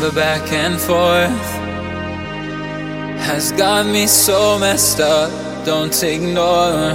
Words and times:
The 0.00 0.12
back 0.12 0.52
and 0.52 0.78
forth 0.78 1.46
has 3.24 3.50
got 3.52 3.86
me 3.86 4.06
so 4.06 4.58
messed 4.58 5.00
up. 5.00 5.30
Don't 5.64 6.02
ignore 6.02 6.94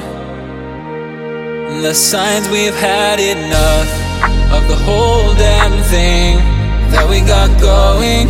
the 1.82 1.94
signs 1.96 2.48
we've 2.50 2.76
had 2.76 3.20
enough 3.20 3.90
of 4.54 4.68
the 4.70 4.76
whole 4.86 5.34
damn 5.34 5.82
thing 5.86 6.38
that 6.92 7.10
we 7.10 7.22
got 7.22 7.50
going. 7.60 8.28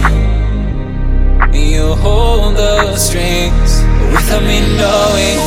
You 1.54 1.94
hold 1.96 2.56
the 2.56 2.96
strings 2.96 3.84
without 4.14 4.42
me 4.44 4.62
knowing. 4.78 5.41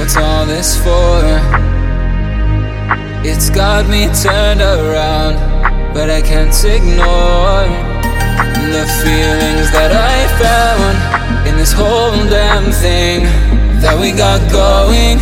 What's 0.00 0.16
all 0.16 0.46
this 0.46 0.78
for? 0.78 1.20
It's 3.22 3.50
got 3.50 3.86
me 3.86 4.08
turned 4.24 4.62
around, 4.62 5.36
but 5.92 6.08
I 6.08 6.22
can't 6.22 6.56
ignore 6.64 7.68
the 8.72 8.86
feelings 9.04 9.68
that 9.76 9.92
I 9.92 10.16
found 10.40 11.46
in 11.46 11.54
this 11.58 11.72
whole 11.72 12.16
damn 12.30 12.72
thing 12.72 13.24
that 13.82 13.94
we 14.00 14.12
got 14.12 14.40
going. 14.50 15.20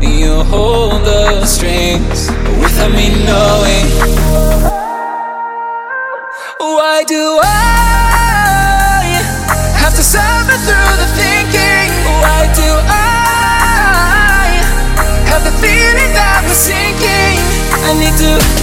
You 0.00 0.42
hold 0.44 1.04
the 1.04 1.44
strings 1.44 2.30
without 2.62 2.92
me 2.92 3.10
knowing. 3.28 3.86
Why 6.56 7.04
do 7.06 7.38
I 7.42 9.04
have 9.76 9.94
to 9.94 10.02
suffer 10.02 10.56
through 10.64 10.96
the 10.96 11.08
thinking? 11.14 11.67
I 17.90 17.94
need 17.94 18.18
to 18.18 18.57